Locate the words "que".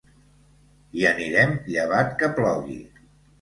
2.23-2.31